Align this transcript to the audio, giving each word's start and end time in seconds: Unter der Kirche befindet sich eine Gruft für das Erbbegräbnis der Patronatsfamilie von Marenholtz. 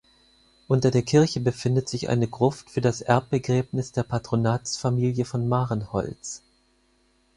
Unter 0.67 0.89
der 0.89 1.03
Kirche 1.03 1.39
befindet 1.41 1.87
sich 1.87 2.09
eine 2.09 2.27
Gruft 2.27 2.71
für 2.71 2.81
das 2.81 3.01
Erbbegräbnis 3.01 3.91
der 3.91 4.01
Patronatsfamilie 4.01 5.25
von 5.25 5.47
Marenholtz. 5.47 6.41